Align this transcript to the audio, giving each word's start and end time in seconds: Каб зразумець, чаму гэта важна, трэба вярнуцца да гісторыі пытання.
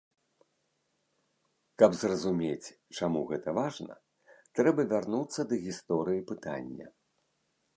Каб 1.83 1.91
зразумець, 1.99 2.73
чаму 2.99 3.21
гэта 3.33 3.49
важна, 3.59 3.93
трэба 4.61 4.81
вярнуцца 4.95 5.41
да 5.53 5.61
гісторыі 5.67 6.25
пытання. 6.33 6.87